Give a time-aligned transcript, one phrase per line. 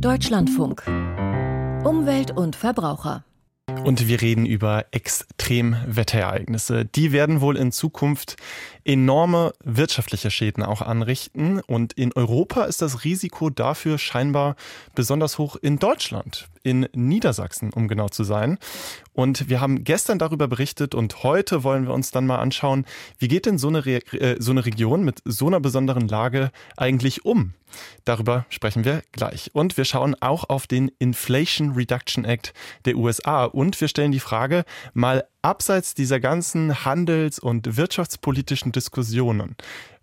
[0.00, 0.82] Deutschlandfunk.
[1.84, 3.24] Umwelt und Verbraucher.
[3.84, 6.84] Und wir reden über Extremwetterereignisse.
[6.84, 8.36] Die werden wohl in Zukunft
[8.84, 11.60] enorme wirtschaftliche Schäden auch anrichten.
[11.60, 14.56] Und in Europa ist das Risiko dafür scheinbar
[14.94, 18.58] besonders hoch in Deutschland, in Niedersachsen, um genau zu sein.
[19.12, 22.84] Und wir haben gestern darüber berichtet und heute wollen wir uns dann mal anschauen,
[23.18, 26.50] wie geht denn so eine, Re äh, so eine Region mit so einer besonderen Lage
[26.76, 27.54] eigentlich um?
[28.04, 29.50] Darüber sprechen wir gleich.
[29.52, 32.52] Und wir schauen auch auf den Inflation Reduction Act
[32.84, 39.54] der USA und wir stellen die Frage, mal abseits dieser ganzen handels- und wirtschaftspolitischen Diskussionen,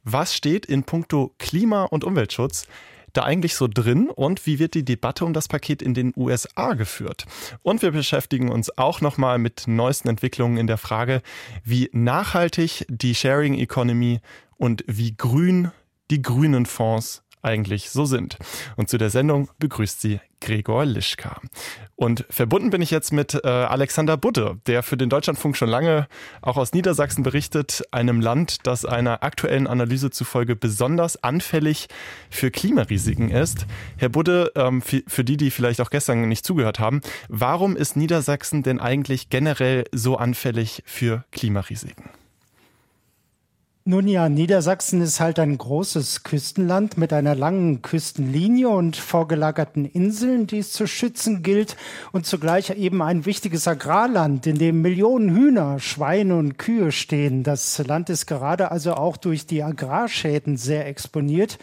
[0.05, 2.67] was steht in puncto Klima- und Umweltschutz
[3.13, 6.73] da eigentlich so drin und wie wird die Debatte um das Paket in den USA
[6.73, 7.25] geführt?
[7.61, 11.21] Und wir beschäftigen uns auch nochmal mit neuesten Entwicklungen in der Frage,
[11.63, 14.19] wie nachhaltig die Sharing Economy
[14.57, 15.71] und wie grün
[16.11, 18.37] die grünen Fonds eigentlich so sind.
[18.75, 21.39] Und zu der Sendung begrüßt sie Gregor Lischka.
[21.95, 26.07] Und verbunden bin ich jetzt mit äh, Alexander Budde, der für den Deutschlandfunk schon lange
[26.41, 31.87] auch aus Niedersachsen berichtet, einem Land, das einer aktuellen Analyse zufolge besonders anfällig
[32.29, 33.65] für Klimarisiken ist.
[33.95, 37.95] Herr Budde, ähm, für, für die, die vielleicht auch gestern nicht zugehört haben, warum ist
[37.95, 42.09] Niedersachsen denn eigentlich generell so anfällig für Klimarisiken?
[43.85, 50.47] Nun ja, Niedersachsen ist halt ein großes Küstenland mit einer langen Küstenlinie und vorgelagerten Inseln,
[50.47, 51.75] die es zu schützen gilt
[52.13, 57.43] und zugleich eben ein wichtiges Agrarland, in dem Millionen Hühner, Schweine und Kühe stehen.
[57.43, 61.59] Das Land ist gerade also auch durch die Agrarschäden sehr exponiert.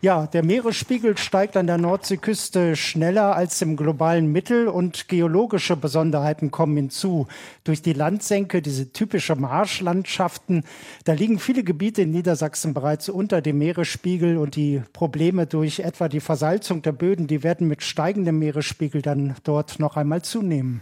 [0.00, 6.50] Ja, der Meeresspiegel steigt an der Nordseeküste schneller als im globalen Mittel und geologische Besonderheiten
[6.50, 7.26] kommen hinzu.
[7.64, 10.62] Durch die Landsenke, diese typische Marschlandschaften,
[11.04, 16.08] da liegen viele Gebiete in Niedersachsen bereits unter dem Meeresspiegel und die Probleme durch etwa
[16.08, 20.80] die Versalzung der Böden, die werden mit steigendem Meeresspiegel dann dort noch einmal zunehmen.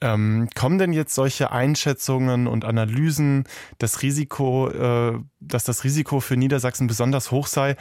[0.00, 3.44] Ähm, kommen denn jetzt solche Einschätzungen und Analysen,
[3.78, 7.76] das Risiko, äh, dass das Risiko für Niedersachsen besonders hoch sei,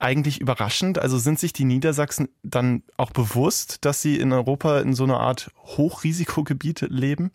[0.00, 0.98] eigentlich überraschend?
[0.98, 5.20] Also sind sich die Niedersachsen dann auch bewusst, dass sie in Europa in so einer
[5.20, 7.32] Art Hochrisikogebiet leben?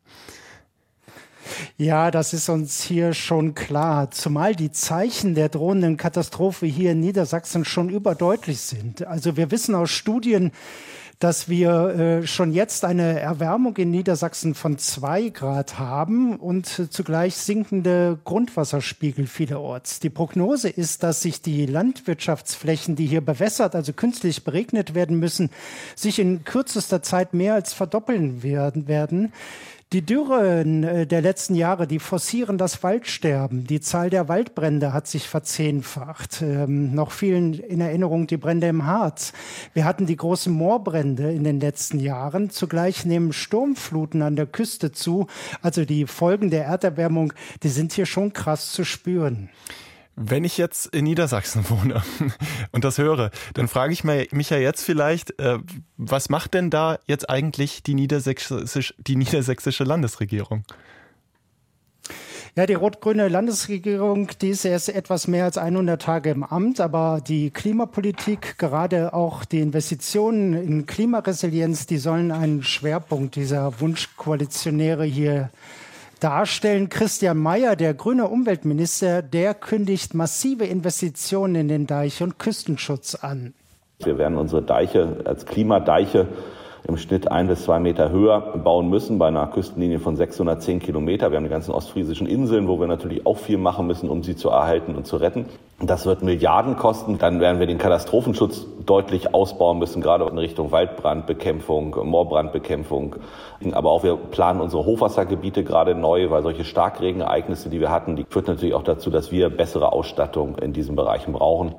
[1.78, 4.12] Ja, das ist uns hier schon klar.
[4.12, 9.06] Zumal die Zeichen der drohenden Katastrophe hier in Niedersachsen schon überdeutlich sind.
[9.08, 10.52] Also wir wissen aus Studien,
[11.24, 11.72] dass wir
[12.24, 19.26] äh, schon jetzt eine Erwärmung in Niedersachsen von zwei Grad haben und zugleich sinkende Grundwasserspiegel
[19.26, 20.02] vielerorts.
[20.02, 25.50] Die Prognose ist, dass sich die Landwirtschaftsflächen, die hier bewässert, also künstlich beregnet werden müssen,
[25.96, 28.90] sich in kürzester Zeit mehr als verdoppeln werden.
[28.90, 29.32] werden.
[29.94, 33.66] Die Dürren äh, der letzten Jahre, die forcieren das Waldsterben.
[33.66, 36.42] Die Zahl der Waldbrände hat sich verzehnfacht.
[36.42, 39.34] Ähm, noch vielen in Erinnerung die Brände im Harz.
[39.76, 42.50] Wir hatten die großen Moorbrände in den letzten Jahren.
[42.50, 45.28] Zugleich nehmen Sturmfluten an der Küste zu.
[45.62, 49.50] Also die Folgen der Erderwärmung, die sind hier schon krass zu spüren.
[50.16, 52.04] Wenn ich jetzt in Niedersachsen wohne
[52.72, 55.60] und das höre, dann frage ich mich ja jetzt vielleicht, äh,
[55.98, 60.66] was macht denn da jetzt eigentlich die, Niedersächsisch, die niedersächsische Landesregierung?
[62.56, 67.20] Ja, die rot-grüne Landesregierung, die ist erst etwas mehr als 100 Tage im Amt, aber
[67.28, 75.50] die Klimapolitik, gerade auch die Investitionen in Klimaresilienz, die sollen einen Schwerpunkt dieser Wunschkoalitionäre hier
[76.24, 76.90] darstellen.
[76.90, 83.54] Christian Mayer, der grüne Umweltminister, der kündigt massive Investitionen in den Deich- und Küstenschutz an.
[84.04, 86.28] Wir werden unsere Deiche als Klimadeiche
[86.88, 91.32] im Schnitt ein bis zwei Meter höher bauen müssen bei einer Küstenlinie von 610 Kilometer.
[91.32, 94.36] Wir haben die ganzen ostfriesischen Inseln, wo wir natürlich auch viel machen müssen, um sie
[94.36, 95.46] zu erhalten und zu retten.
[95.80, 97.18] Das wird Milliarden kosten.
[97.18, 103.16] Dann werden wir den Katastrophenschutz deutlich ausbauen müssen, gerade in Richtung Waldbrandbekämpfung, Moorbrandbekämpfung.
[103.72, 108.26] Aber auch wir planen unsere Hochwassergebiete gerade neu, weil solche Starkregenereignisse, die wir hatten, die
[108.28, 111.76] führt natürlich auch dazu, dass wir bessere Ausstattung in diesen Bereichen brauchen.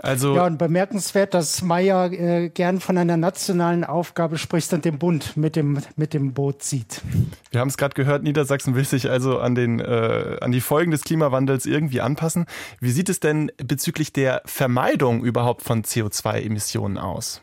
[0.00, 4.98] Also ja, und bemerkenswert, dass Meyer äh, gern von einer nationalen Aufgabe spricht und den
[4.98, 7.02] Bund mit dem, mit dem Boot sieht.
[7.50, 10.92] Wir haben es gerade gehört, Niedersachsen will sich also an, den, äh, an die Folgen
[10.92, 12.46] des Klimawandels irgendwie anpassen.
[12.78, 17.42] Wie sieht es denn bezüglich der Vermeidung überhaupt von CO2-Emissionen aus?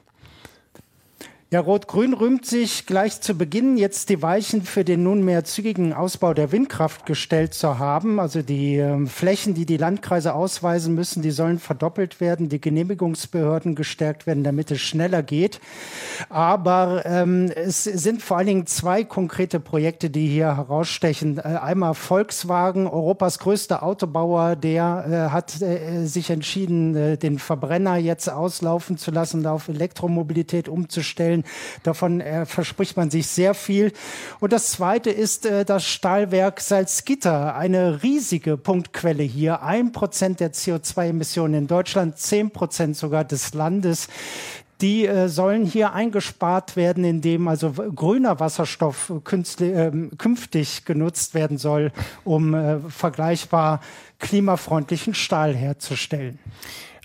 [1.55, 6.33] Ja, Rot-Grün rühmt sich gleich zu Beginn jetzt die Weichen für den nunmehr zügigen Ausbau
[6.33, 8.19] der Windkraft gestellt zu haben.
[8.19, 13.75] Also die äh, Flächen, die die Landkreise ausweisen müssen, die sollen verdoppelt werden, die Genehmigungsbehörden
[13.75, 15.61] gestärkt werden, damit es schneller geht.
[16.27, 21.37] Aber ähm, es sind vor allen Dingen zwei konkrete Projekte, die hier herausstechen.
[21.37, 27.95] Äh, einmal Volkswagen, Europas größter Autobauer, der äh, hat äh, sich entschieden, äh, den Verbrenner
[27.95, 31.44] jetzt auslaufen zu lassen, auf Elektromobilität umzustellen.
[31.83, 33.93] Davon äh, verspricht man sich sehr viel.
[34.39, 39.61] Und das Zweite ist äh, das Stahlwerk Salzgitter, eine riesige Punktquelle hier.
[39.63, 44.07] Ein Prozent der CO2-Emissionen in Deutschland, zehn Prozent sogar des Landes
[44.81, 51.91] die äh, sollen hier eingespart werden, indem also grüner Wasserstoff äh, künftig genutzt werden soll,
[52.23, 53.81] um äh, vergleichbar
[54.19, 56.39] klimafreundlichen Stahl herzustellen.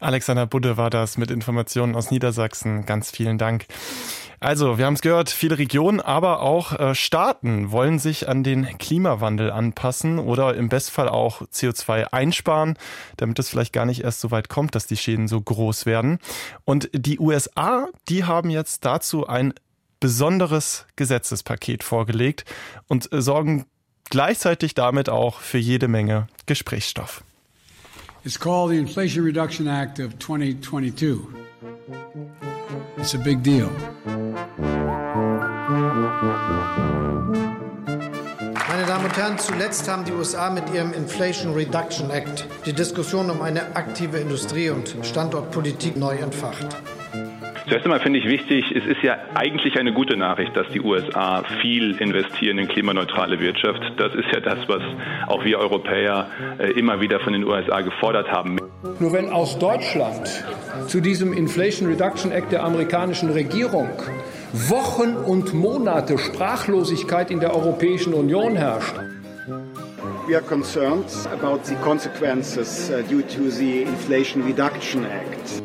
[0.01, 2.87] Alexander Budde war das mit Informationen aus Niedersachsen.
[2.87, 3.67] Ganz vielen Dank.
[4.43, 8.79] Also, wir haben es gehört, viele Regionen, aber auch äh, Staaten wollen sich an den
[8.79, 12.79] Klimawandel anpassen oder im Bestfall auch CO2 einsparen,
[13.19, 16.21] damit es vielleicht gar nicht erst so weit kommt, dass die Schäden so groß werden.
[16.65, 19.53] Und die USA, die haben jetzt dazu ein
[20.01, 22.47] besonderes Gesetzespaket vorgelegt
[22.89, 23.67] und äh, sorgen
[24.09, 27.23] gleichzeitig damit auch für jede Menge Gesprächsstoff.
[28.25, 31.27] It's called the Inflation Reduction Act of 2022.
[32.97, 33.71] It's a big deal.
[38.69, 43.31] Meine Damen und Herren, zuletzt haben die USA mit ihrem Inflation Reduction Act die Diskussion
[43.31, 46.67] um eine aktive Industrie- und Standortpolitik neu entfacht.
[47.69, 51.45] Zuerst einmal finde ich wichtig, es ist ja eigentlich eine gute Nachricht, dass die USA
[51.63, 53.81] viel investieren in klimaneutrale Wirtschaft.
[53.97, 54.83] Das ist ja das, was
[55.29, 56.27] auch wir Europäer
[56.59, 58.59] äh, immer wieder von den USA gefordert haben.
[58.99, 60.45] Nur wenn aus Deutschland
[60.89, 63.89] zu diesem Inflation Reduction Act der amerikanischen Regierung
[64.53, 68.97] Wochen und Monate Sprachlosigkeit in der Europäischen Union herrscht,
[70.27, 75.63] we are concerned about the consequences uh, due to the Inflation Reduction Act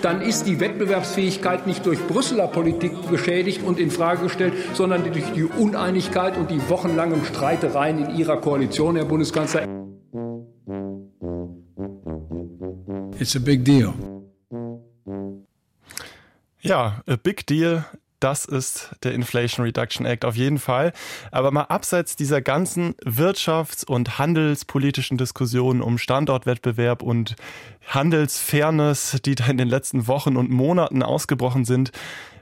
[0.00, 5.32] dann ist die Wettbewerbsfähigkeit nicht durch Brüsseler Politik beschädigt und in Frage gestellt, sondern durch
[5.32, 9.66] die Uneinigkeit und die wochenlangen Streitereien in Ihrer Koalition, Herr Bundeskanzler.
[13.18, 13.94] It's a big deal.
[16.60, 17.84] Ja, a big deal.
[18.24, 20.94] Das ist der Inflation Reduction Act auf jeden Fall.
[21.30, 27.36] Aber mal abseits dieser ganzen wirtschafts- und handelspolitischen Diskussionen um Standortwettbewerb und
[27.86, 31.92] Handelsfairness, die da in den letzten Wochen und Monaten ausgebrochen sind,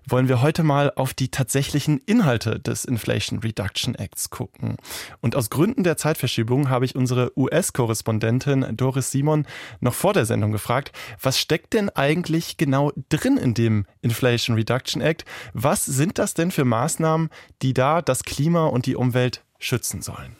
[0.09, 4.77] wollen wir heute mal auf die tatsächlichen Inhalte des Inflation Reduction Acts gucken.
[5.21, 9.47] Und aus Gründen der Zeitverschiebung habe ich unsere US-Korrespondentin Doris Simon
[9.81, 15.03] noch vor der Sendung gefragt, was steckt denn eigentlich genau drin in dem Inflation Reduction
[15.03, 15.25] Act?
[15.53, 17.29] Was sind das denn für Maßnahmen,
[17.63, 20.37] die da das Klima und die Umwelt schützen sollen?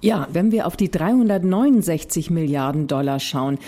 [0.00, 3.58] Ja, wenn wir auf die 369 Milliarden Dollar schauen,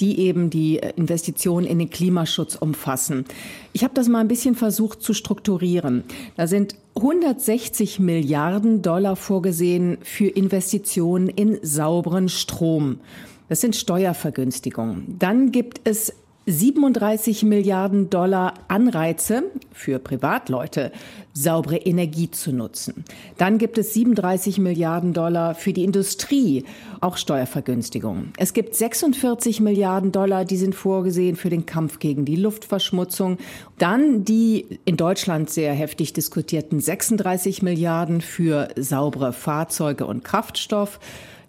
[0.00, 3.24] die eben die Investitionen in den Klimaschutz umfassen.
[3.72, 6.04] Ich habe das mal ein bisschen versucht zu strukturieren.
[6.36, 13.00] Da sind 160 Milliarden Dollar vorgesehen für Investitionen in sauberen Strom.
[13.48, 15.16] Das sind Steuervergünstigungen.
[15.18, 16.12] Dann gibt es
[16.48, 20.92] 37 Milliarden Dollar Anreize für Privatleute,
[21.34, 23.04] saubere Energie zu nutzen.
[23.36, 26.64] Dann gibt es 37 Milliarden Dollar für die Industrie,
[27.00, 28.32] auch Steuervergünstigungen.
[28.38, 33.36] Es gibt 46 Milliarden Dollar, die sind vorgesehen für den Kampf gegen die Luftverschmutzung.
[33.76, 40.98] Dann die in Deutschland sehr heftig diskutierten 36 Milliarden für saubere Fahrzeuge und Kraftstoff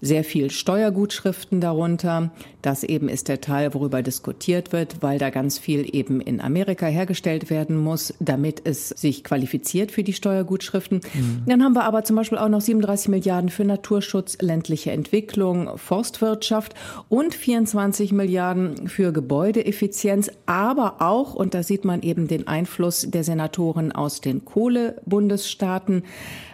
[0.01, 2.31] sehr viel Steuergutschriften darunter.
[2.61, 6.85] Das eben ist der Teil, worüber diskutiert wird, weil da ganz viel eben in Amerika
[6.85, 11.01] hergestellt werden muss, damit es sich qualifiziert für die Steuergutschriften.
[11.13, 11.43] Mhm.
[11.45, 16.73] Dann haben wir aber zum Beispiel auch noch 37 Milliarden für Naturschutz, ländliche Entwicklung, Forstwirtschaft
[17.07, 23.23] und 24 Milliarden für Gebäudeeffizienz, aber auch, und da sieht man eben den Einfluss der
[23.23, 26.03] Senatoren aus den Kohlebundesstaaten,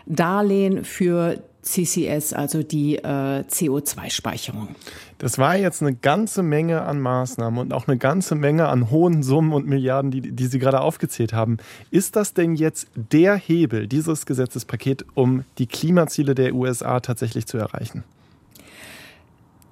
[0.08, 4.69] Darlehen für CCS, also die äh, CO2-Speicherung.
[5.17, 9.24] Das war jetzt eine ganze Menge an Maßnahmen und auch eine ganze Menge an hohen
[9.24, 11.57] Summen und Milliarden, die, die Sie gerade aufgezählt haben.
[11.89, 17.57] Ist das denn jetzt der Hebel, dieses Gesetzespaket, um die Klimaziele der USA tatsächlich zu
[17.57, 18.03] erreichen?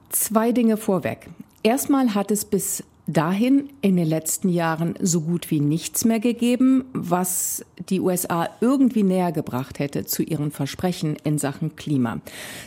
[0.10, 1.30] Zwei Dinge vorweg.
[1.62, 6.86] Erstmal hat es bis dahin in den letzten Jahren so gut wie nichts mehr gegeben,
[6.94, 12.22] was die USA irgendwie näher gebracht hätte zu ihren Versprechen in Sachen Klima.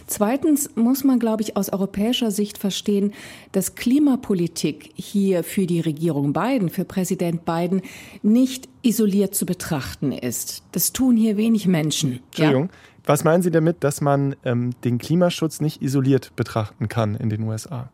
[0.07, 3.12] Zweitens muss man, glaube ich, aus europäischer Sicht verstehen,
[3.52, 7.81] dass Klimapolitik hier für die Regierung Biden, für Präsident Biden
[8.23, 10.62] nicht isoliert zu betrachten ist.
[10.73, 12.21] Das tun hier wenig Menschen.
[12.26, 12.64] Entschuldigung.
[12.64, 12.71] Ja?
[13.07, 17.43] Was meinen Sie damit, dass man ähm, den Klimaschutz nicht isoliert betrachten kann in den
[17.45, 17.90] USA?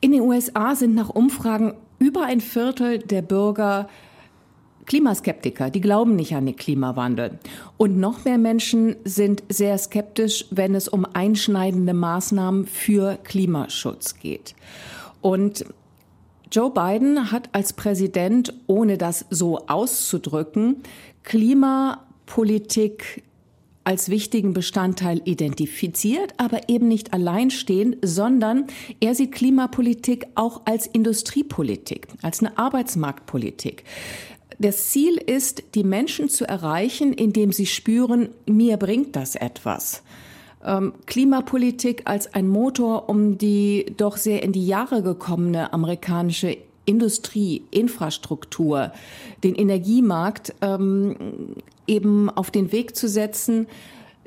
[0.00, 3.88] In den USA sind nach Umfragen über ein Viertel der Bürger
[4.86, 7.38] Klimaskeptiker, die glauben nicht an den Klimawandel.
[7.76, 14.54] Und noch mehr Menschen sind sehr skeptisch, wenn es um einschneidende Maßnahmen für Klimaschutz geht.
[15.20, 15.66] Und
[16.52, 20.82] Joe Biden hat als Präsident, ohne das so auszudrücken,
[21.24, 23.24] Klimapolitik
[23.86, 28.66] als wichtigen Bestandteil identifiziert, aber eben nicht alleinstehend, sondern
[28.98, 33.84] er sieht Klimapolitik auch als Industriepolitik, als eine Arbeitsmarktpolitik.
[34.58, 40.02] Das Ziel ist, die Menschen zu erreichen, indem sie spüren, mir bringt das etwas.
[40.64, 47.62] Ähm, Klimapolitik als ein Motor, um die doch sehr in die Jahre gekommene amerikanische Industrie,
[47.70, 48.90] Infrastruktur,
[49.44, 51.54] den Energiemarkt ähm,
[51.86, 53.66] eben auf den Weg zu setzen,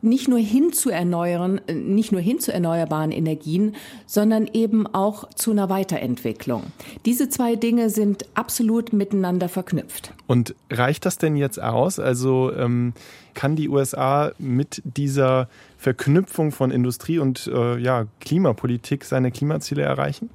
[0.02, 3.76] nicht nur hin zu erneuern, nicht nur hin zu erneuerbaren Energien,
[4.06, 6.64] sondern eben auch zu einer Weiterentwicklung.
[7.06, 10.14] Diese zwei Dinge sind absolut miteinander verknüpft.
[10.28, 12.00] Und reicht das denn jetzt aus?
[12.00, 12.94] Also ähm,
[13.34, 20.30] kann die USA mit dieser Verknüpfung von Industrie und äh, ja, Klimapolitik seine Klimaziele erreichen?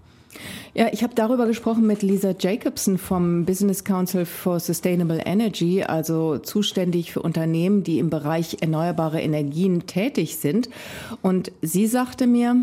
[0.75, 6.38] Ja, ich habe darüber gesprochen mit Lisa Jacobson vom Business Council for Sustainable Energy, also
[6.38, 10.69] zuständig für Unternehmen, die im Bereich erneuerbare Energien tätig sind.
[11.23, 12.57] Und sie sagte mir,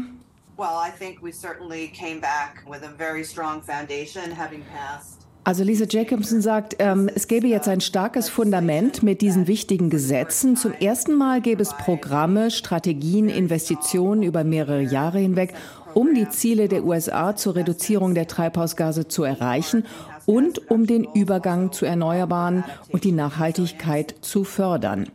[5.44, 10.56] also Lisa Jacobson sagt, ähm, es gäbe jetzt ein starkes Fundament mit diesen wichtigen Gesetzen.
[10.56, 15.56] Zum ersten Mal gäbe es Programme, Strategien, Investitionen über mehrere Jahre hinweg
[15.94, 19.86] um die Ziele der USA zur Reduzierung der Treibhausgase zu erreichen
[20.26, 25.08] und um den Übergang zu Erneuerbaren und die Nachhaltigkeit zu fördern.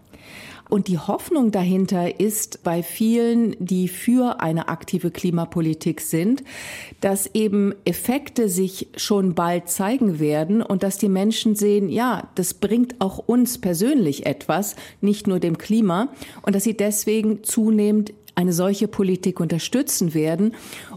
[0.68, 6.42] Und die Hoffnung dahinter ist bei vielen, die für eine aktive Klimapolitik sind,
[7.00, 12.54] dass eben Effekte sich schon bald zeigen werden und dass die Menschen sehen, ja, das
[12.54, 16.08] bringt auch uns persönlich etwas, nicht nur dem Klima,
[16.42, 20.54] und dass sie deswegen zunehmend eine solche Politik unterstützen werden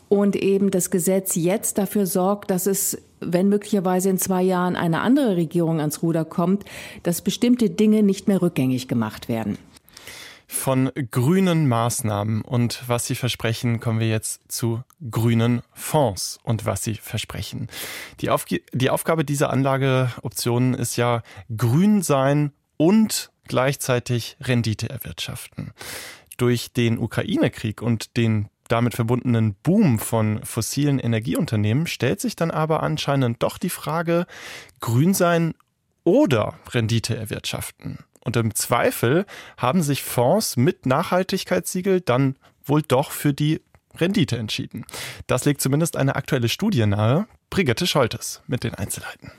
[0.10, 5.01] und eben das Gesetz jetzt dafür sorgt, dass es wenn möglicherweise in zwei Jahren eine
[5.01, 6.65] andere Regierung ans Ruder kommt,
[7.03, 9.58] dass bestimmte Dinge nicht mehr rückgängig gemacht werden.
[10.48, 16.84] Von grünen Maßnahmen und was sie versprechen, kommen wir jetzt zu grünen Fonds und was
[16.84, 17.67] sie versprechen.
[18.22, 21.22] Die, Aufg die Aufgabe dieser Anlageoptionen ist ja
[21.55, 25.74] grün sein und gleichzeitig Rendite erwirtschaften
[26.41, 32.84] durch den Ukraine-Krieg und den damit verbundenen Boom von fossilen Energieunternehmen stellt sich dann aber
[32.84, 34.25] anscheinend doch die Frage,
[34.79, 35.55] grün sein
[36.03, 38.00] oder Rendite erwirtschaften.
[38.22, 39.25] Und im Zweifel
[39.58, 43.62] haben sich Fonds mit Nachhaltigkeitssiegel dann wohl doch für die
[43.98, 44.86] Rendite entschieden.
[45.27, 47.27] Das legt zumindest eine aktuelle Studie nahe.
[47.50, 49.31] Brigitte Scholtes mit den Einzelheiten.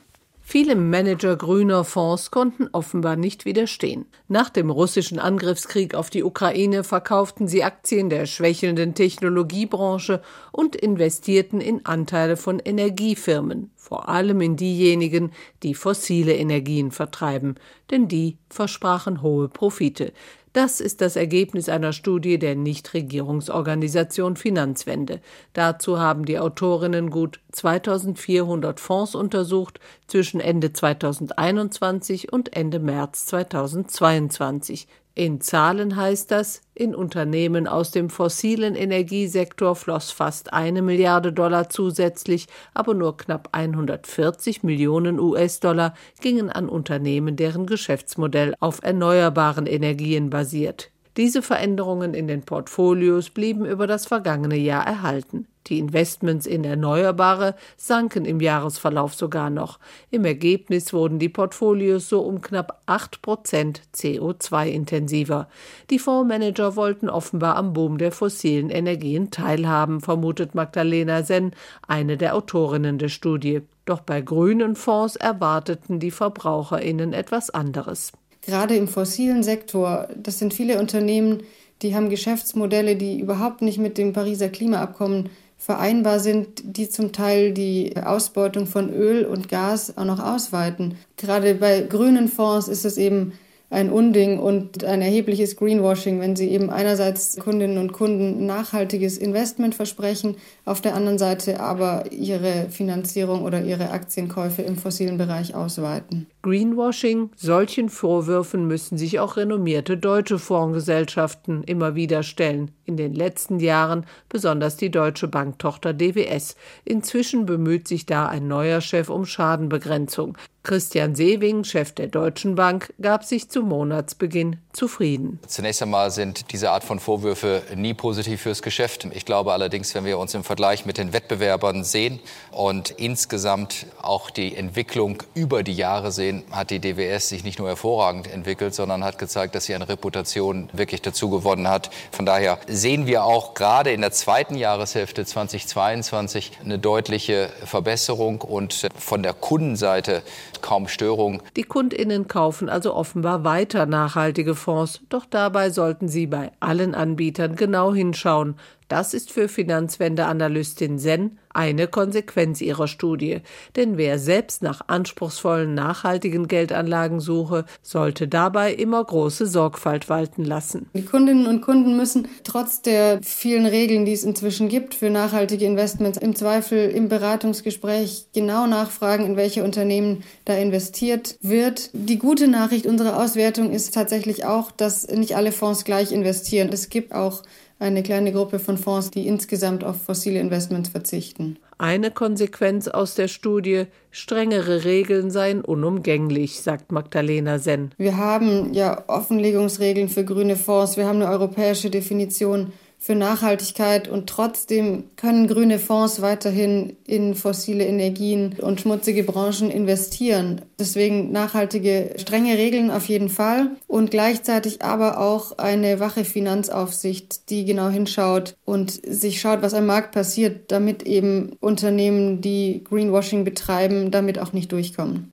[0.53, 4.07] Viele Manager grüner Fonds konnten offenbar nicht widerstehen.
[4.27, 11.61] Nach dem russischen Angriffskrieg auf die Ukraine verkauften sie Aktien der schwächelnden Technologiebranche und investierten
[11.61, 15.31] in Anteile von Energiefirmen, vor allem in diejenigen,
[15.63, 17.55] die fossile Energien vertreiben,
[17.93, 20.13] denn die versprachen hohe Profite.
[20.53, 25.21] Das ist das Ergebnis einer Studie der Nichtregierungsorganisation Finanzwende.
[25.53, 29.79] Dazu haben die Autorinnen gut 2400 Fonds untersucht
[30.09, 34.89] zwischen Ende 2021 und Ende März 2022.
[35.21, 41.69] In Zahlen heißt das, in Unternehmen aus dem fossilen Energiesektor floss fast eine Milliarde Dollar
[41.69, 50.31] zusätzlich, aber nur knapp 140 Millionen US-Dollar gingen an Unternehmen, deren Geschäftsmodell auf erneuerbaren Energien
[50.31, 50.91] basiert.
[51.19, 55.47] Diese Veränderungen in den Portfolios blieben über das vergangene Jahr erhalten.
[55.67, 59.79] Die Investments in Erneuerbare sanken im Jahresverlauf sogar noch.
[60.11, 65.49] Im Ergebnis wurden die Portfolios so um knapp 8 Prozent CO2-intensiver.
[65.91, 71.53] Die Fondsmanager wollten offenbar am Boom der fossilen Energien teilhaben, vermutet Magdalena Senn,
[71.87, 73.63] eine der Autorinnen der Studie.
[73.85, 78.13] Doch bei grünen Fonds erwarteten die VerbraucherInnen etwas anderes
[78.43, 81.43] gerade im fossilen Sektor, das sind viele Unternehmen,
[81.83, 87.53] die haben Geschäftsmodelle, die überhaupt nicht mit dem Pariser Klimaabkommen vereinbar sind, die zum Teil
[87.53, 90.95] die Ausbeutung von Öl und Gas auch noch ausweiten.
[91.19, 93.35] Gerade bei grünen Fonds ist es eben
[93.69, 99.75] ein Unding und ein erhebliches Greenwashing, wenn sie eben einerseits Kundinnen und Kunden nachhaltiges Investment
[99.75, 106.27] versprechen, auf der anderen Seite aber ihre Finanzierung oder ihre Aktienkäufe im fossilen Bereich ausweiten.
[106.43, 112.71] Greenwashing, solchen Vorwürfen müssen sich auch renommierte deutsche Fondsgesellschaften immer wieder stellen.
[112.87, 116.57] In den letzten Jahren besonders die deutsche Banktochter DWS.
[116.85, 120.37] Inzwischen bemüht sich da ein neuer Chef um Schadenbegrenzung.
[120.63, 125.39] Christian Sewing, Chef der Deutschen Bank, gab sich zu Monatsbeginn zufrieden.
[125.47, 129.09] Zunächst einmal sind diese Art von Vorwürfe nie positiv fürs Geschäft.
[129.13, 132.21] Ich glaube allerdings, wenn wir uns im Vergleich mit den Wettbewerbern sehen
[132.53, 137.69] und insgesamt auch die Entwicklung über die Jahre sehen, hat die DWS sich nicht nur
[137.69, 141.91] hervorragend entwickelt, sondern hat gezeigt, dass sie eine Reputation wirklich dazu gewonnen hat.
[142.13, 148.89] Von daher sehen wir auch gerade in der zweiten Jahreshälfte 2022 eine deutliche Verbesserung und
[148.97, 150.23] von der Kundenseite
[150.61, 151.43] kaum Störung.
[151.57, 157.57] Die Kundinnen kaufen also offenbar weiter nachhaltige Fonds, doch dabei sollten sie bei allen Anbietern
[157.57, 158.57] genau hinschauen,
[158.91, 163.41] das ist für Finanzwende-Analystin Sen eine Konsequenz ihrer Studie.
[163.77, 170.89] Denn wer selbst nach anspruchsvollen, nachhaltigen Geldanlagen suche, sollte dabei immer große Sorgfalt walten lassen.
[170.95, 175.65] Die Kundinnen und Kunden müssen trotz der vielen Regeln, die es inzwischen gibt für nachhaltige
[175.65, 181.91] Investments, im Zweifel im Beratungsgespräch genau nachfragen, in welche Unternehmen da investiert wird.
[181.93, 186.71] Die gute Nachricht unserer Auswertung ist tatsächlich auch, dass nicht alle Fonds gleich investieren.
[186.73, 187.43] Es gibt auch
[187.81, 191.59] eine kleine Gruppe von Fonds, die insgesamt auf fossile Investments verzichten.
[191.79, 197.93] Eine Konsequenz aus der Studie, strengere Regeln seien unumgänglich, sagt Magdalena Senn.
[197.97, 204.29] Wir haben ja Offenlegungsregeln für grüne Fonds, wir haben eine europäische Definition für Nachhaltigkeit und
[204.29, 210.61] trotzdem können grüne Fonds weiterhin in fossile Energien und schmutzige Branchen investieren.
[210.79, 217.65] Deswegen nachhaltige, strenge Regeln auf jeden Fall und gleichzeitig aber auch eine wache Finanzaufsicht, die
[217.65, 224.11] genau hinschaut und sich schaut, was am Markt passiert, damit eben Unternehmen, die Greenwashing betreiben,
[224.11, 225.33] damit auch nicht durchkommen.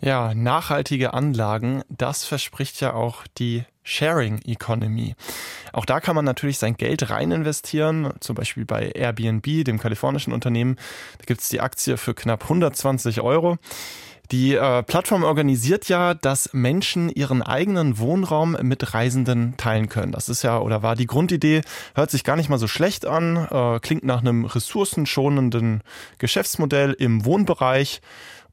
[0.00, 5.14] Ja, nachhaltige Anlagen, das verspricht ja auch die Sharing Economy.
[5.72, 10.32] Auch da kann man natürlich sein Geld rein investieren, zum Beispiel bei Airbnb, dem kalifornischen
[10.32, 10.76] Unternehmen.
[11.18, 13.58] Da gibt es die Aktie für knapp 120 Euro.
[14.30, 20.12] Die äh, Plattform organisiert ja, dass Menschen ihren eigenen Wohnraum mit Reisenden teilen können.
[20.12, 21.60] Das ist ja oder war die Grundidee,
[21.94, 25.82] hört sich gar nicht mal so schlecht an, äh, klingt nach einem ressourcenschonenden
[26.16, 28.00] Geschäftsmodell im Wohnbereich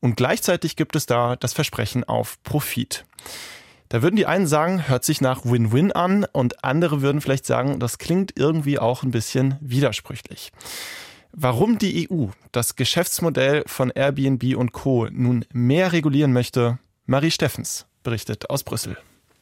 [0.01, 3.05] und gleichzeitig gibt es da das Versprechen auf Profit.
[3.89, 7.79] Da würden die einen sagen, hört sich nach Win-Win an und andere würden vielleicht sagen,
[7.79, 10.51] das klingt irgendwie auch ein bisschen widersprüchlich.
[11.31, 15.07] Warum die EU das Geschäftsmodell von Airbnb und Co.
[15.11, 18.95] nun mehr regulieren möchte, Marie Steffens berichtet aus Brüssel.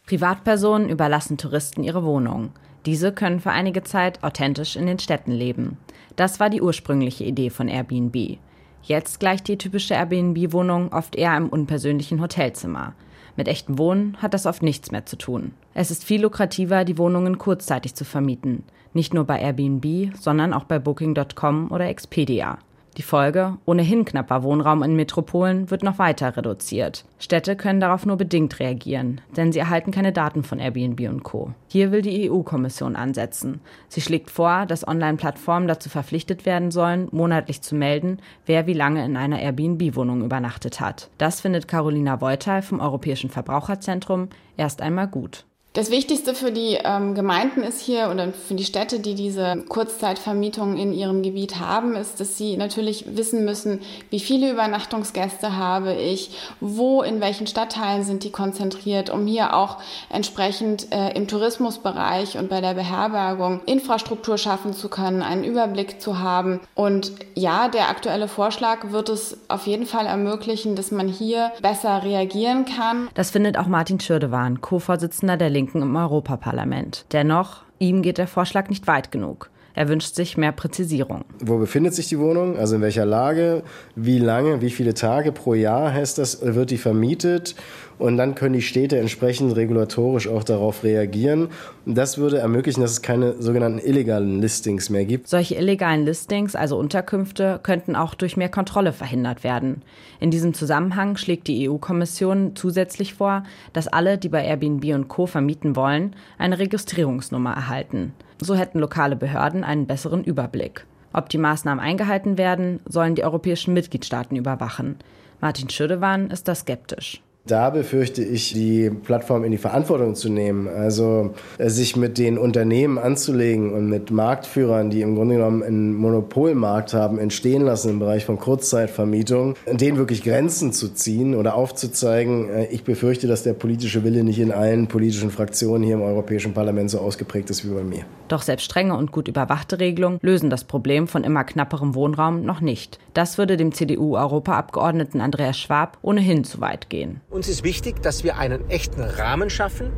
[0.05, 2.51] Privatpersonen überlassen Touristen ihre Wohnungen.
[2.85, 5.77] Diese können für einige Zeit authentisch in den Städten leben.
[6.15, 8.37] Das war die ursprüngliche Idee von Airbnb.
[8.81, 12.93] Jetzt gleicht die typische Airbnb-Wohnung oft eher einem unpersönlichen Hotelzimmer.
[13.37, 15.53] Mit echtem Wohnen hat das oft nichts mehr zu tun.
[15.73, 18.63] Es ist viel lukrativer, die Wohnungen kurzzeitig zu vermieten.
[18.93, 22.57] Nicht nur bei Airbnb, sondern auch bei Booking.com oder Expedia.
[22.97, 27.05] Die Folge, ohnehin knapper Wohnraum in Metropolen, wird noch weiter reduziert.
[27.19, 31.53] Städte können darauf nur bedingt reagieren, denn sie erhalten keine Daten von Airbnb und Co.
[31.67, 33.61] Hier will die EU-Kommission ansetzen.
[33.87, 39.05] Sie schlägt vor, dass Online-Plattformen dazu verpflichtet werden sollen, monatlich zu melden, wer wie lange
[39.05, 41.11] in einer Airbnb-Wohnung übernachtet hat.
[41.19, 45.45] Das findet Carolina Voital vom Europäischen Verbraucherzentrum erst einmal gut.
[45.77, 50.75] Das Wichtigste für die ähm, Gemeinden ist hier oder für die Städte, die diese Kurzzeitvermietung
[50.75, 56.31] in ihrem Gebiet haben, ist, dass sie natürlich wissen müssen, wie viele Übernachtungsgäste habe ich,
[56.61, 59.77] wo, in welchen Stadtteilen sind die konzentriert, um hier auch
[60.09, 66.17] entsprechend äh, im Tourismusbereich und bei der Beherbergung Infrastruktur schaffen zu können, einen Überblick zu
[66.17, 66.59] haben.
[66.73, 72.01] Und ja, der aktuelle Vorschlag wird es auf jeden Fall ermöglichen, dass man hier besser
[72.01, 73.09] reagieren kann.
[73.13, 77.05] Das findet auch Martin Schürdewan, Co-Vorsitzender der Linken Linken im Europaparlament.
[77.11, 79.49] Dennoch, ihm geht der Vorschlag nicht weit genug.
[79.77, 81.23] Er wünscht sich mehr Präzisierung.
[81.39, 82.57] Wo befindet sich die Wohnung?
[82.57, 83.61] Also in welcher Lage?
[83.95, 84.59] Wie lange?
[84.59, 86.39] Wie viele Tage pro Jahr heißt das?
[86.41, 87.53] Wird die vermietet?
[87.99, 91.49] Und dann können die Städte entsprechend regulatorisch auch darauf reagieren.
[91.85, 95.27] Und das würde ermöglichen, dass es keine sogenannten illegalen Listings mehr gibt.
[95.27, 99.83] Solche illegalen Listings, also Unterkünfte, könnten auch durch mehr Kontrolle verhindert werden.
[100.19, 105.27] In diesem Zusammenhang schlägt die EU-Kommission zusätzlich vor, dass alle, die bei Airbnb und Co.
[105.27, 108.13] vermieten wollen, eine Registrierungsnummer erhalten.
[108.39, 110.85] So hätten lokale Behörden einen besseren Überblick.
[111.13, 114.97] Ob die Maßnahmen eingehalten werden, sollen die europäischen Mitgliedstaaten überwachen.
[115.41, 117.21] Martin Schüdewan ist da skeptisch.
[117.47, 120.67] Da befürchte ich, die Plattform in die Verantwortung zu nehmen.
[120.67, 125.95] Also äh, sich mit den Unternehmen anzulegen und mit Marktführern, die im Grunde genommen einen
[125.95, 132.49] Monopolmarkt haben, entstehen lassen im Bereich von Kurzzeitvermietung, denen wirklich Grenzen zu ziehen oder aufzuzeigen.
[132.49, 136.53] Äh, ich befürchte, dass der politische Wille nicht in allen politischen Fraktionen hier im Europäischen
[136.53, 138.03] Parlament so ausgeprägt ist wie bei mir.
[138.27, 142.59] Doch selbst strenge und gut überwachte Regelungen lösen das Problem von immer knapperem Wohnraum noch
[142.59, 142.99] nicht.
[143.13, 147.21] Das würde dem CDU-Europaabgeordneten Andreas Schwab ohnehin zu weit gehen.
[147.37, 149.91] Uns ist wichtig, dass wir einen echten Rahmen schaffen,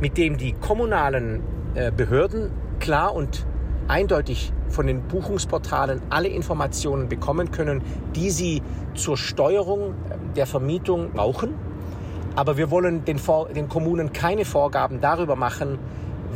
[0.00, 1.42] mit dem die kommunalen
[1.74, 3.44] äh, Behörden klar und
[3.88, 7.82] eindeutig von den Buchungsportalen alle Informationen bekommen können,
[8.14, 8.62] die sie
[8.94, 11.54] zur Steuerung äh, der Vermietung brauchen.
[12.36, 13.18] Aber wir wollen den,
[13.56, 15.80] den Kommunen keine Vorgaben darüber machen,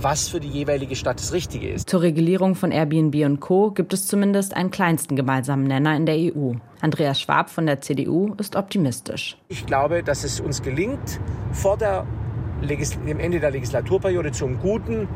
[0.03, 1.89] was für die jeweilige Stadt das Richtige ist.
[1.89, 3.71] Zur Regulierung von Airbnb und Co.
[3.71, 6.55] gibt es zumindest einen kleinsten gemeinsamen Nenner in der EU.
[6.81, 9.37] Andreas Schwab von der CDU ist optimistisch.
[9.49, 11.21] Ich glaube, dass es uns gelingt,
[11.53, 12.07] vor der
[12.61, 15.09] dem Ende der Legislaturperiode zum guten,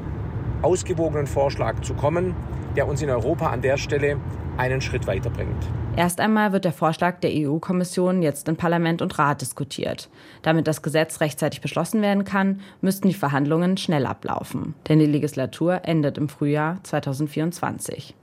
[0.62, 2.34] ausgewogenen Vorschlag zu kommen,
[2.76, 4.16] der uns in Europa an der Stelle
[4.56, 5.66] einen Schritt weiterbringt.
[5.96, 10.08] Erst einmal wird der Vorschlag der EU-Kommission jetzt in Parlament und Rat diskutiert.
[10.42, 14.74] Damit das Gesetz rechtzeitig beschlossen werden kann, müssten die Verhandlungen schnell ablaufen.
[14.88, 18.14] Denn die Legislatur endet im Frühjahr 2024.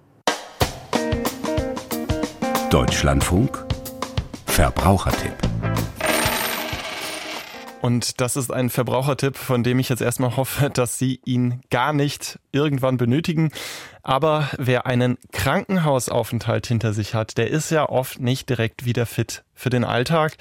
[2.70, 3.66] Deutschlandfunk
[4.46, 5.34] Verbrauchertipp
[7.82, 11.94] und das ist ein Verbrauchertipp, von dem ich jetzt erstmal hoffe, dass Sie ihn gar
[11.94, 13.52] nicht irgendwann benötigen.
[14.04, 19.44] Aber wer einen Krankenhausaufenthalt hinter sich hat, der ist ja oft nicht direkt wieder fit
[19.56, 20.36] für den Alltag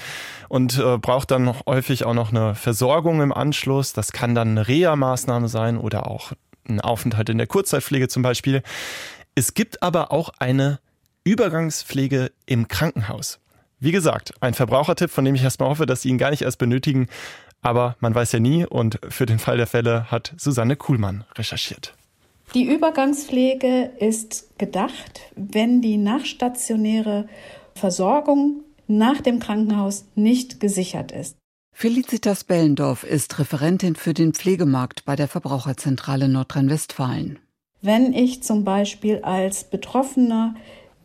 [0.51, 3.95] und äh, braucht dann noch häufig auch noch eine Versorgung im Anschluss.
[3.95, 6.33] Das kann dann eine Reha-Maßnahme sein oder auch
[6.69, 8.63] ein Aufenthalt in der Kurzzeitpflege zum Beispiel.
[9.35, 10.81] Es gibt aber auch eine
[11.31, 13.39] Übergangspflege im Krankenhaus.
[13.81, 16.59] Wie gesagt, ein Verbrauchertipp, von dem ich erstmal hoffe, dass Sie ihn gar nicht erst
[16.59, 17.09] benötigen.
[17.61, 21.95] Aber man weiß ja nie und für den Fall der Fälle hat Susanne Kuhlmann recherchiert.
[22.55, 27.29] Die Übergangspflege ist gedacht, wenn die nachstationäre
[27.75, 31.37] Versorgung nach dem Krankenhaus nicht gesichert ist.
[31.73, 37.39] Felicitas Bellendorf ist Referentin für den Pflegemarkt bei der Verbraucherzentrale Nordrhein-Westfalen.
[37.83, 40.57] Wenn ich zum Beispiel als Betroffener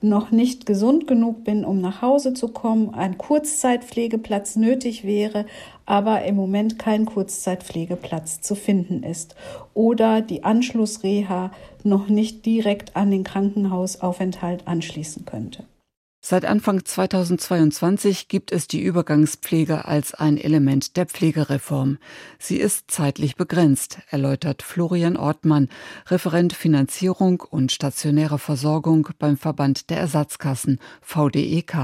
[0.03, 5.45] noch nicht gesund genug bin, um nach Hause zu kommen, ein Kurzzeitpflegeplatz nötig wäre,
[5.85, 9.35] aber im Moment kein Kurzzeitpflegeplatz zu finden ist
[9.73, 11.51] oder die Anschlussreha
[11.83, 15.63] noch nicht direkt an den Krankenhausaufenthalt anschließen könnte.
[16.25, 21.97] Seit Anfang 2022 gibt es die Übergangspflege als ein Element der Pflegereform.
[22.39, 25.67] Sie ist zeitlich begrenzt, erläutert Florian Ortmann,
[26.07, 31.75] Referent Finanzierung und stationäre Versorgung beim Verband der Ersatzkassen VDEK.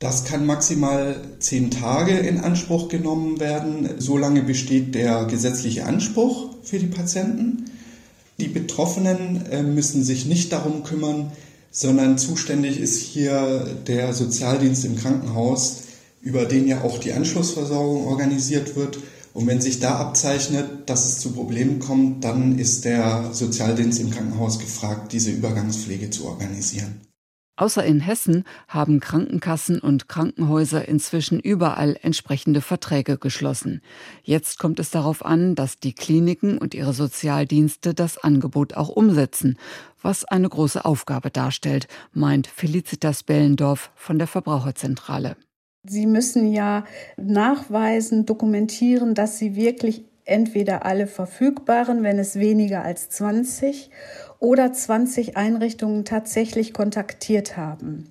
[0.00, 3.90] Das kann maximal zehn Tage in Anspruch genommen werden.
[3.98, 7.66] Solange besteht der gesetzliche Anspruch für die Patienten.
[8.40, 11.30] Die Betroffenen äh, müssen sich nicht darum kümmern,
[11.78, 15.82] sondern zuständig ist hier der Sozialdienst im Krankenhaus,
[16.20, 18.98] über den ja auch die Anschlussversorgung organisiert wird.
[19.32, 24.10] Und wenn sich da abzeichnet, dass es zu Problemen kommt, dann ist der Sozialdienst im
[24.10, 27.07] Krankenhaus gefragt, diese Übergangspflege zu organisieren.
[27.58, 33.82] Außer in Hessen haben Krankenkassen und Krankenhäuser inzwischen überall entsprechende Verträge geschlossen.
[34.22, 39.58] Jetzt kommt es darauf an, dass die Kliniken und ihre Sozialdienste das Angebot auch umsetzen,
[40.00, 45.36] was eine große Aufgabe darstellt, meint Felicitas Bellendorf von der Verbraucherzentrale.
[45.82, 46.84] Sie müssen ja
[47.16, 53.90] nachweisen, dokumentieren, dass Sie wirklich entweder alle verfügbaren, wenn es weniger als 20
[54.38, 58.10] oder 20 Einrichtungen tatsächlich kontaktiert haben.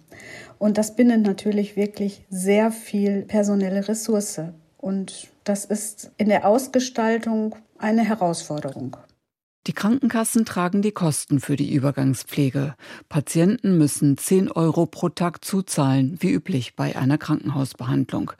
[0.58, 4.41] Und das bindet natürlich wirklich sehr viel personelle Ressource.
[4.77, 8.97] Und das ist in der Ausgestaltung eine Herausforderung.
[9.67, 12.75] Die Krankenkassen tragen die Kosten für die Übergangspflege.
[13.10, 18.32] Patienten müssen 10 Euro pro Tag zuzahlen, wie üblich bei einer Krankenhausbehandlung.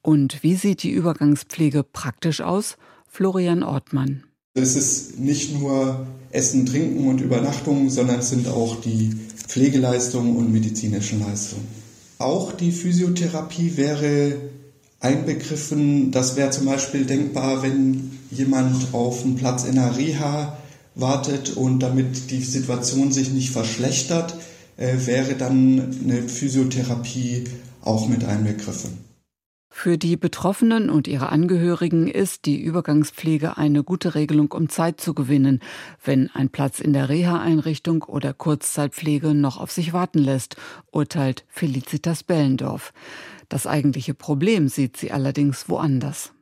[0.00, 2.78] Und wie sieht die Übergangspflege praktisch aus?
[3.12, 4.22] Florian Ortmann.
[4.54, 9.10] Es ist nicht nur Essen, Trinken und Übernachtung, sondern es sind auch die
[9.48, 11.66] Pflegeleistungen und medizinischen Leistungen.
[12.18, 14.36] Auch die Physiotherapie wäre
[15.00, 16.12] einbegriffen.
[16.12, 20.56] Das wäre zum Beispiel denkbar, wenn jemand auf einen Platz in der Reha
[20.94, 24.36] wartet und damit die Situation sich nicht verschlechtert,
[24.76, 27.44] äh, wäre dann eine Physiotherapie
[27.82, 29.09] auch mit einbegriffen.
[29.72, 35.14] Für die Betroffenen und ihre Angehörigen ist die Übergangspflege eine gute Regelung, um Zeit zu
[35.14, 35.60] gewinnen,
[36.04, 40.56] wenn ein Platz in der Reha-Einrichtung oder Kurzzeitpflege noch auf sich warten lässt,
[40.90, 42.92] urteilt Felicitas Bellendorf.
[43.48, 46.32] Das eigentliche Problem sieht sie allerdings woanders.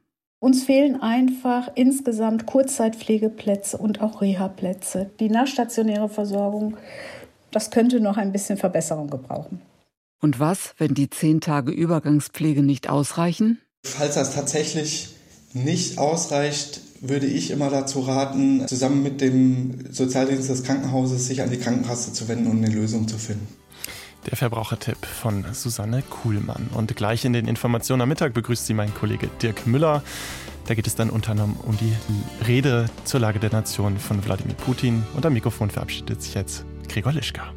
[0.41, 5.11] Uns fehlen einfach insgesamt Kurzzeitpflegeplätze und auch Reha-Plätze.
[5.21, 6.77] Die nachstationäre Versorgung,
[7.51, 9.61] das könnte noch ein bisschen Verbesserung gebrauchen.
[10.21, 13.61] Und was, wenn die zehn Tage Übergangspflege nicht ausreichen?
[13.85, 15.11] Falls das tatsächlich
[15.53, 21.51] nicht ausreicht, würde ich immer dazu raten, zusammen mit dem Sozialdienst des Krankenhauses sich an
[21.51, 23.47] die Krankenkasse zu wenden und eine Lösung zu finden.
[24.27, 26.69] Der Verbrauchertipp von Susanne Kuhlmann.
[26.75, 30.03] Und gleich in den Informationen am Mittag begrüßt sie mein Kollege Dirk Müller.
[30.67, 31.95] Da geht es dann unter anderem um die
[32.47, 35.05] Rede zur Lage der Nation von Wladimir Putin.
[35.15, 37.55] Und am Mikrofon verabschiedet sich jetzt Gregor Lischka.